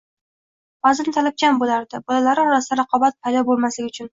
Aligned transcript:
ba'zan 0.87 1.11
talabchan 1.17 1.61
bo'lardi. 1.65 2.01
Bolalari 2.09 2.47
orasida 2.47 2.81
raqobat 2.83 3.21
paydo 3.29 3.49
bo'lmasligi 3.53 3.93
uchun 3.95 4.09